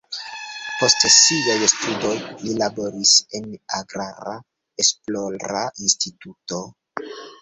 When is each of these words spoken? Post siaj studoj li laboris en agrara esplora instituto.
Post 0.77 1.03
siaj 1.15 1.57
studoj 1.73 2.13
li 2.45 2.55
laboris 2.61 3.11
en 3.41 3.47
agrara 3.81 4.33
esplora 4.85 5.63
instituto. 5.89 6.65